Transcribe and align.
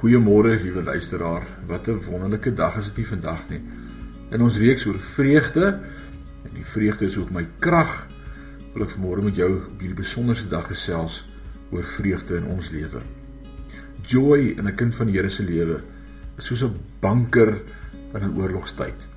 Goeiemôre, 0.00 0.54
liewe 0.56 0.82
luisteraar. 0.82 1.42
Wat 1.66 1.88
'n 1.88 2.00
wonderlike 2.08 2.54
dag 2.54 2.76
is 2.76 2.84
dit 2.84 2.96
nie 2.96 3.06
vandag 3.06 3.48
nie. 3.48 3.60
In 4.30 4.42
ons 4.42 4.56
reeks 4.56 4.86
oor 4.86 5.00
vreugde 5.00 5.66
en 6.44 6.52
die 6.54 6.64
vreugde 6.64 7.04
is 7.04 7.16
ook 7.16 7.30
my 7.30 7.46
krag. 7.58 8.08
Wil 8.72 8.82
ek 8.82 8.94
vanmôre 8.96 9.22
met 9.22 9.36
jou 9.36 9.56
op 9.56 9.80
hierdie 9.80 10.00
besonderse 10.00 10.48
dag 10.48 10.66
gesels 10.66 11.28
oor 11.70 11.82
vreugde 11.82 12.36
in 12.36 12.46
ons 12.46 12.70
lewe. 12.70 13.02
Joy 14.02 14.54
in 14.56 14.66
'n 14.68 14.74
kind 14.74 14.96
van 14.96 15.06
die 15.06 15.16
Here 15.16 15.28
se 15.28 15.42
lewe 15.42 15.82
is 16.38 16.44
soos 16.44 16.62
'n 16.62 16.80
banker 17.00 17.60
in 18.14 18.22
'n 18.22 18.40
oorlogstyd. 18.40 19.08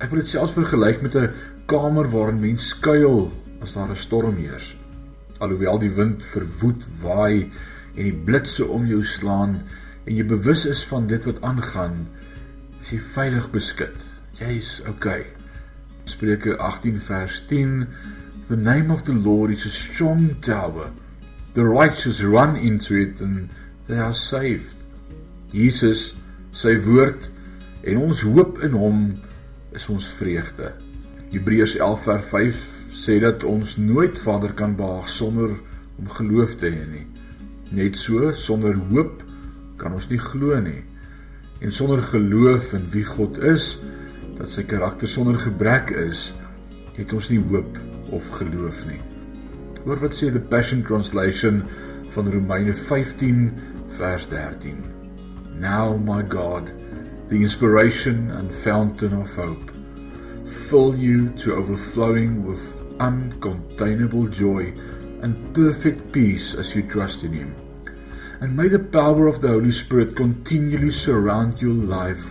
Ek 0.00 0.10
wil 0.10 0.18
dit 0.18 0.28
selfs 0.28 0.52
vergelyk 0.52 1.02
met 1.02 1.14
'n 1.14 1.30
kamer 1.66 2.10
waarin 2.10 2.40
mens 2.40 2.68
skuil 2.68 3.32
as 3.62 3.72
daar 3.72 3.90
'n 3.90 3.96
storm 3.96 4.36
heers. 4.36 4.76
Alhoewel 5.38 5.78
die 5.78 5.94
wind 5.94 6.24
verwoed 6.24 6.84
waai 7.02 7.50
en 7.94 8.04
die 8.04 8.20
blitse 8.24 8.66
om 8.66 8.86
jou 8.86 9.02
slaan 9.02 9.62
en 10.06 10.16
jy 10.16 10.24
bewus 10.26 10.64
is 10.66 10.84
van 10.88 11.06
dit 11.10 11.24
wat 11.28 11.42
aangaan, 11.46 12.06
is 12.80 12.94
jy 12.94 13.00
veilig 13.12 13.50
beskut. 13.52 14.06
Jy's 14.38 14.78
okay. 14.88 15.26
Spreuke 16.08 16.56
18 16.56 17.00
vers 17.04 17.42
10 17.50 17.86
The 18.50 18.56
name 18.56 18.90
of 18.90 19.04
the 19.04 19.12
Lord 19.12 19.50
is 19.50 19.66
a 19.66 19.70
strong 19.70 20.40
tower. 20.40 20.90
The 21.54 21.64
righteous 21.64 22.22
run 22.22 22.56
into 22.56 22.96
it 22.96 23.20
and 23.20 23.50
they 23.86 23.98
are 23.98 24.14
saved. 24.14 24.74
Jesus 25.52 26.14
sy 26.50 26.74
woord 26.82 27.28
en 27.86 28.00
ons 28.00 28.24
hoop 28.26 28.58
in 28.66 28.74
hom 28.74 29.04
is 29.76 29.86
ons 29.92 30.08
vreugde. 30.18 30.72
Hebreërs 31.30 31.76
11 31.78 32.06
vers 32.08 32.26
5 32.32 32.64
sê 33.04 33.20
dat 33.22 33.46
ons 33.46 33.76
nooit 33.78 34.18
Vader 34.18 34.54
kan 34.58 34.74
behaag 34.78 35.08
sonder 35.08 35.54
om 36.00 36.10
geloof 36.18 36.56
te 36.58 36.72
hê 36.74 36.86
nie. 36.90 37.06
Net 37.70 37.98
so 37.98 38.32
sonder 38.34 38.74
hoop 38.90 39.22
kan 39.80 39.96
ons 39.96 40.08
nie 40.10 40.20
glo 40.20 40.58
nie. 40.62 40.82
En 41.60 41.72
sonder 41.72 42.02
geloof 42.12 42.72
in 42.76 42.86
wie 42.92 43.04
God 43.04 43.40
is, 43.44 43.74
dat 44.38 44.48
sy 44.52 44.64
karakter 44.68 45.08
sonder 45.08 45.40
gebrek 45.40 45.92
is, 45.96 46.30
het 46.96 47.12
ons 47.16 47.28
nie 47.32 47.40
hoop 47.50 47.78
of 48.16 48.28
geloof 48.38 48.84
nie. 48.88 49.00
Hoor 49.84 50.00
wat 50.02 50.16
sê 50.16 50.30
the 50.32 50.40
Passion 50.40 50.82
Translation 50.84 51.62
van 52.14 52.28
Romeine 52.32 52.74
15 52.76 53.50
vers 53.96 54.26
13. 54.32 54.80
Now 55.60 55.96
my 55.96 56.22
God, 56.22 56.72
the 57.28 57.40
inspiration 57.40 58.30
and 58.36 58.54
fountain 58.64 59.14
of 59.20 59.32
hope, 59.36 59.72
fill 60.68 60.96
you 60.96 61.30
to 61.44 61.54
overflowing 61.54 62.44
with 62.44 62.60
uncontainable 62.98 64.28
joy 64.28 64.72
and 65.22 65.36
perfect 65.54 66.12
peace 66.12 66.54
as 66.54 66.74
you 66.74 66.82
trust 66.82 67.24
in 67.24 67.32
Him. 67.32 67.69
And 68.40 68.56
may 68.56 68.68
the 68.68 68.78
power 68.78 69.26
of 69.26 69.42
the 69.42 69.48
Holy 69.48 69.70
Spirit 69.70 70.16
continually 70.16 70.92
surround 70.92 71.60
your 71.60 71.74
life 71.74 72.24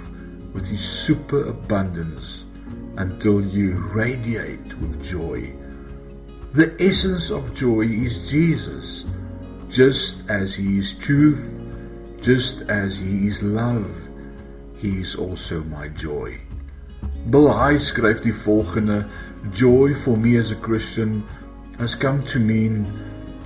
with 0.54 0.66
His 0.66 0.82
superabundance 0.82 2.46
until 2.98 3.46
you 3.46 3.78
radiate 3.94 4.74
with 4.82 5.04
joy. 5.04 5.54
The 6.52 6.76
essence 6.82 7.30
of 7.30 7.54
joy 7.54 7.82
is 7.82 8.28
Jesus, 8.28 9.06
just 9.70 10.28
as 10.32 10.56
He 10.56 10.80
is 10.80 10.98
truth, 10.98 11.62
just 12.20 12.64
as 12.70 12.98
He 12.98 13.28
is 13.28 13.44
love, 13.44 14.10
He 14.78 15.02
is 15.02 15.16
also 15.16 15.64
my 15.66 15.90
joy. 15.90 16.42
Bill 17.30 17.54
High 17.54 17.78
skryf 17.78 18.24
die 18.24 18.32
volgende: 18.32 19.06
Joy 19.52 19.94
for 19.94 20.18
me 20.18 20.38
as 20.38 20.50
a 20.50 20.56
Christian 20.56 21.24
has 21.78 21.94
come 21.94 22.26
to 22.26 22.40
mean 22.40 22.88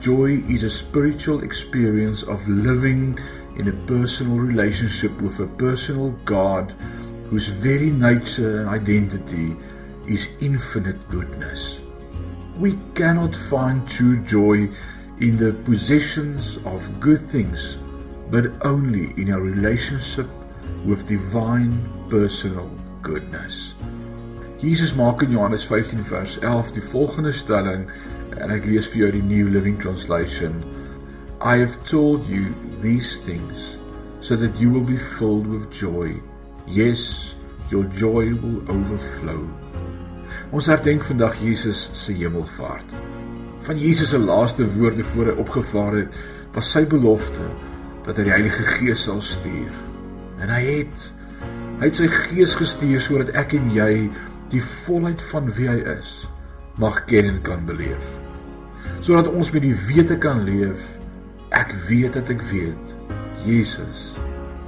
joy 0.04 0.44
is 0.52 0.64
a 0.64 0.70
spiritual 0.70 1.44
experience 1.44 2.24
of 2.24 2.46
living 2.46 3.18
in 3.56 3.70
a 3.70 3.88
personal 3.88 4.36
relationship 4.36 5.16
with 5.22 5.40
a 5.40 5.48
personal 5.56 6.12
God 6.28 6.76
whose 7.30 7.48
very 7.48 7.90
nature 7.90 8.60
and 8.60 8.70
identity 8.70 9.56
is 10.06 10.28
infinite 10.42 11.00
goodness. 11.08 11.80
We 12.60 12.78
cannot 12.96 13.34
find 13.48 13.88
true 13.88 14.20
joy 14.28 14.68
in 15.24 15.38
the 15.40 15.56
possessions 15.64 16.60
of 16.66 17.00
good 17.00 17.24
things, 17.32 17.78
but 18.30 18.52
only 18.66 19.16
in 19.16 19.32
our 19.32 19.40
relationship 19.40 20.28
with 20.84 21.08
divine 21.08 21.72
personal 22.10 22.68
goodness. 23.02 23.74
Jesus 24.60 24.92
maak 25.00 25.24
in 25.24 25.32
Johannes 25.32 25.64
15 25.64 26.04
vers 26.04 26.38
11 26.44 26.76
die 26.76 26.88
volgende 26.92 27.32
stelling 27.32 27.88
en 28.42 28.54
ek 28.54 28.66
lees 28.70 28.88
vir 28.92 29.04
jou 29.04 29.12
die 29.16 29.26
New 29.28 29.50
Living 29.54 29.78
Translation. 29.82 30.62
I 31.44 31.60
have 31.60 31.76
told 31.90 32.28
you 32.30 32.54
these 32.82 33.18
things 33.26 33.78
so 34.22 34.36
that 34.40 34.60
you 34.60 34.72
will 34.72 34.86
be 34.86 34.98
filled 34.98 35.48
with 35.48 35.70
joy. 35.72 36.16
Yes, 36.66 37.36
your 37.70 37.84
joy 37.92 38.32
will 38.42 38.62
overflow. 38.72 39.44
Ons 40.54 40.70
herdenk 40.72 41.06
vandag 41.06 41.38
Jesus 41.44 41.90
se 41.98 42.16
hemelvaart. 42.16 42.96
Van 43.68 43.80
Jesus 43.80 44.14
se 44.14 44.20
laaste 44.20 44.68
woorde 44.78 45.04
voor 45.14 45.32
hy 45.32 45.38
opgevaar 45.44 45.98
het, 46.02 46.20
was 46.54 46.72
sy 46.72 46.84
belofte 46.90 47.46
dat 48.06 48.18
hy 48.20 48.28
die 48.28 48.36
Heilige 48.36 48.68
Gees 48.76 49.06
sal 49.08 49.22
stuur. 49.24 49.72
En 50.44 50.52
hy 50.54 50.62
het 50.68 51.10
hy 51.82 51.90
het 51.90 51.98
sy 52.00 52.08
Gees 52.08 52.54
gestuur 52.56 53.02
sodat 53.04 53.34
ek 53.40 53.58
en 53.58 53.72
jy 53.74 53.92
die 54.54 54.62
volheid 54.86 55.20
van 55.32 55.50
wie 55.58 55.68
hy 55.72 55.80
is 55.98 56.22
mag 56.80 57.06
ken 57.06 57.26
en 57.26 57.42
kan 57.42 57.66
beleef. 57.66 58.23
Sodat 59.04 59.28
ons 59.36 59.50
met 59.52 59.66
die 59.66 59.76
wete 59.90 60.16
kan 60.16 60.46
leef, 60.48 60.80
ek 61.52 61.74
weet 61.90 62.16
dat 62.16 62.30
ek 62.32 62.44
weet 62.48 62.92
Jesus 63.44 64.14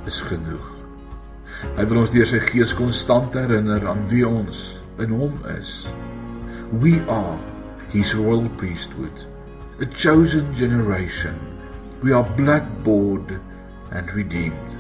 is 0.10 0.18
genoeg. 0.28 0.66
Hy 1.78 1.86
wil 1.88 2.02
ons 2.02 2.12
deur 2.12 2.28
sy 2.28 2.42
gees 2.44 2.74
konstant 2.76 3.38
herinner 3.40 3.86
aan 3.88 4.02
wie 4.12 4.26
ons 4.28 4.66
in 5.00 5.14
hom 5.16 5.38
is. 5.54 5.86
We 6.84 6.98
are 7.08 7.38
his 7.94 8.12
royal 8.20 8.50
priesthood, 8.60 9.24
a 9.80 9.88
chosen 9.88 10.52
generation. 10.60 11.40
We 12.04 12.12
are 12.12 12.28
blood-bought 12.36 13.32
and 13.96 14.12
redeemed. 14.20 14.76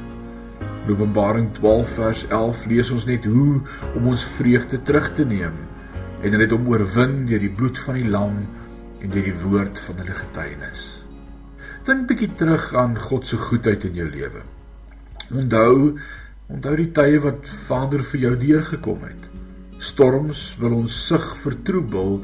Openbaring 0.91 1.47
12 1.61 1.95
vers 2.01 2.25
11 2.27 2.67
lees 2.73 2.91
ons 2.91 3.07
net 3.07 3.23
hoe 3.31 3.63
om 3.95 4.11
ons 4.11 4.27
vreugde 4.35 4.83
terug 4.83 5.13
te 5.15 5.23
neem 5.23 5.55
en 6.25 6.39
dit 6.43 6.51
om 6.51 6.67
oorwin 6.67 7.21
deur 7.29 7.39
die 7.39 7.55
bloed 7.55 7.79
van 7.87 8.01
die 8.01 8.11
lam 8.11 8.43
en 9.01 9.09
deur 9.09 9.25
die 9.27 9.39
woord 9.43 9.79
van 9.87 10.01
hulle 10.01 10.17
getuienis. 10.17 10.83
Dink 11.85 12.07
bietjie 12.09 12.31
terug 12.39 12.71
aan 12.73 12.95
God 12.97 13.27
se 13.29 13.37
goedheid 13.37 13.83
in 13.85 13.97
jou 13.99 14.07
lewe. 14.09 14.41
Onthou, 15.29 15.97
onthou 16.49 16.75
die 16.79 16.91
tye 16.97 17.19
wat 17.21 17.49
Vader 17.67 18.03
vir 18.11 18.21
jou 18.23 18.33
deurgekom 18.41 19.03
het. 19.05 19.27
Storms 19.77 20.55
wil 20.61 20.79
ons 20.79 20.95
sig 21.07 21.27
vertroebel 21.43 22.17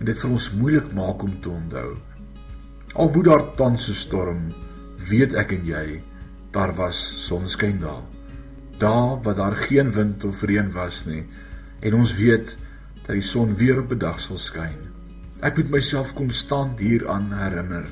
en 0.00 0.08
dit 0.08 0.18
vir 0.18 0.34
ons 0.34 0.50
moeilik 0.58 0.90
maak 0.96 1.22
om 1.22 1.36
te 1.40 1.52
onthou. 1.52 1.92
Al 2.94 3.12
woed 3.14 3.28
daar 3.30 3.46
tans 3.58 3.88
'n 3.88 3.94
storm, 3.94 4.42
weet 5.10 5.34
ek 5.34 5.52
en 5.52 5.66
jy 5.66 6.02
daar 6.50 6.74
was 6.74 6.98
sonskyn 7.26 7.80
daar. 7.80 8.02
Daar 8.78 9.22
waar 9.22 9.34
daar 9.34 9.56
geen 9.56 9.90
wind 9.92 10.24
of 10.24 10.42
reën 10.42 10.70
was 10.72 11.04
nie 11.06 11.24
en 11.80 11.94
ons 11.94 12.14
weet 12.16 12.56
dat 13.06 13.14
die 13.14 13.22
son 13.22 13.56
weer 13.56 13.80
op 13.80 13.92
'n 13.92 13.98
dag 13.98 14.20
sal 14.20 14.38
skyn. 14.38 14.93
Ek 15.44 15.58
moet 15.60 15.70
myself 15.76 16.14
konstant 16.16 16.80
hieraan 16.80 17.30
herinner. 17.36 17.90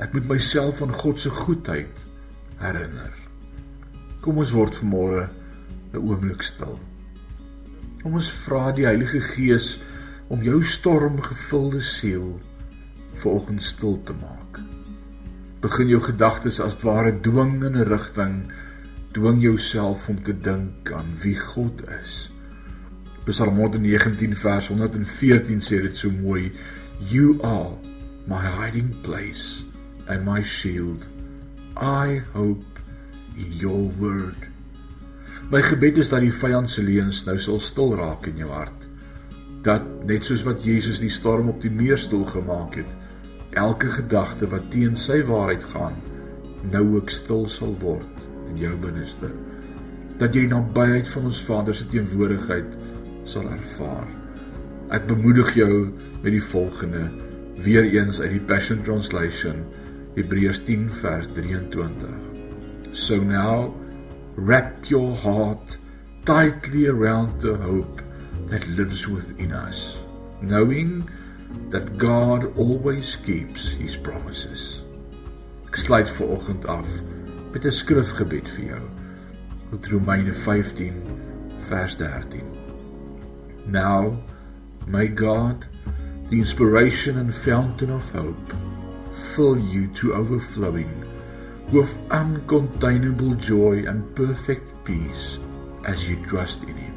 Ek 0.00 0.14
moet 0.16 0.28
myself 0.30 0.82
aan 0.82 0.94
God 0.96 1.20
se 1.20 1.30
goedheid 1.30 2.06
herinner. 2.62 3.12
Kom 4.24 4.40
ons 4.40 4.54
word 4.56 4.78
vanmôre 4.80 5.28
'n 5.92 6.00
oomblik 6.00 6.42
stil. 6.42 6.78
Kom 8.02 8.14
ons 8.14 8.30
vra 8.46 8.72
die 8.72 8.86
Heilige 8.86 9.20
Gees 9.20 9.78
om 10.28 10.42
jou 10.42 10.62
stormgevulde 10.62 11.80
siel 11.80 12.40
vanoggend 13.14 13.62
stil 13.62 14.02
te 14.04 14.12
maak 14.12 14.60
begin 15.60 15.88
jou 15.90 15.98
gedagtes 16.02 16.60
as 16.62 16.76
ware 16.84 17.12
dwing 17.22 17.64
in 17.66 17.74
'n 17.76 17.88
rigting 17.88 18.34
dwing 19.12 19.40
jouself 19.42 20.08
om 20.08 20.20
te 20.22 20.32
dink 20.32 20.92
aan 20.92 21.10
wie 21.22 21.38
God 21.38 21.82
is. 22.02 22.30
Psalm 23.28 23.58
119 23.60 24.32
vers 24.40 24.68
114 24.72 25.60
sê 25.60 25.82
dit 25.84 25.96
so 25.96 26.08
mooi: 26.08 26.46
You 27.10 27.36
are 27.44 27.76
my 28.24 28.40
hiding 28.40 28.94
place 29.04 29.64
and 30.08 30.24
my 30.24 30.40
shield. 30.42 31.04
I 31.76 32.22
hope 32.32 32.80
in 33.36 33.52
your 33.60 33.90
word. 34.00 34.48
My 35.52 35.60
gebed 35.60 36.00
is 36.00 36.08
dat 36.08 36.24
die 36.24 36.32
vyand 36.32 36.72
se 36.72 36.82
leuns 36.82 37.20
nou 37.28 37.36
sal 37.36 37.60
stil 37.60 37.92
raak 38.00 38.30
in 38.32 38.40
jou 38.40 38.48
hart. 38.48 38.88
Dat 39.66 39.84
net 40.08 40.24
soos 40.24 40.46
wat 40.48 40.64
Jesus 40.64 41.02
die 41.04 41.12
storm 41.12 41.52
op 41.52 41.60
die 41.60 41.72
meer 41.72 42.00
stil 42.00 42.24
gemaak 42.24 42.80
het, 42.80 42.96
elke 43.52 43.92
gedagte 43.92 44.48
wat 44.48 44.70
teen 44.72 44.96
sy 44.96 45.20
waarheid 45.28 45.68
gaan 45.74 46.00
nou 46.72 46.84
ook 46.96 47.12
stil 47.12 47.44
sal 47.52 47.76
word 47.84 48.26
in 48.48 48.56
jou 48.64 48.72
binneste 48.80 49.28
dat 50.18 50.34
jy 50.34 50.48
na 50.50 50.58
byheid 50.74 51.08
van 51.12 51.28
ons 51.30 51.40
Vader 51.46 51.76
se 51.76 51.86
teenwoordigheid 51.92 52.87
sal 53.28 53.50
ervaar 53.52 54.08
ek 54.96 55.06
bemoedig 55.10 55.54
jou 55.58 55.72
met 56.22 56.32
die 56.32 56.44
volgende 56.52 57.04
weer 57.64 57.84
eens 57.84 58.20
uit 58.22 58.32
die 58.38 58.46
Passion 58.50 58.82
Translation 58.86 59.62
Hebreërs 60.16 60.64
10 60.66 60.88
vers 61.02 61.30
23 61.36 62.38
So 62.92 63.16
now, 63.16 63.74
wrap 64.36 64.90
your 64.90 65.14
heart 65.14 65.76
tightly 66.24 66.86
around 66.86 67.40
the 67.40 67.56
hope 67.56 68.02
that 68.48 68.66
lives 68.68 69.06
within 69.06 69.52
us, 69.52 69.98
knowing 70.40 71.08
that 71.70 71.98
God 71.98 72.56
always 72.56 73.16
keeps 73.16 73.70
his 73.70 73.96
promises. 73.96 74.82
Ek 75.68 75.76
sluit 75.76 76.08
ver 76.16 76.32
oggend 76.32 76.64
af 76.66 76.88
met 77.52 77.64
'n 77.64 77.72
skrifgebed 77.72 78.48
vir 78.56 78.64
jou. 78.64 78.84
Romeine 79.92 80.34
15 80.34 81.02
vers 81.68 81.96
13. 81.96 82.67
Now, 83.66 84.18
may 84.86 85.08
God, 85.08 85.66
the 86.28 86.38
inspiration 86.38 87.18
and 87.18 87.34
fountain 87.34 87.90
of 87.90 88.10
hope, 88.10 88.52
fill 89.34 89.58
you 89.58 89.88
to 89.94 90.14
overflowing 90.14 91.04
with 91.72 91.96
uncontainable 92.08 93.38
joy 93.38 93.84
and 93.88 94.14
perfect 94.14 94.84
peace 94.84 95.38
as 95.86 96.08
you 96.08 96.16
trust 96.26 96.62
in 96.62 96.76
him. 96.76 96.94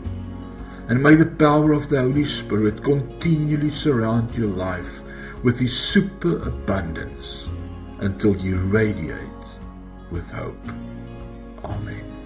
And 0.88 1.02
may 1.02 1.16
the 1.16 1.26
power 1.26 1.74
of 1.74 1.90
the 1.90 2.02
Holy 2.02 2.26
Spirit 2.26 2.84
continually 2.84 3.70
surround 3.70 4.36
your 4.36 4.50
life 4.50 5.02
with 5.44 5.60
his 5.60 5.78
superabundance 5.78 7.48
until 8.00 8.36
you 8.38 8.58
radiate 8.58 9.20
with 10.12 10.30
hope. 10.32 10.58
Amen. 11.64 12.21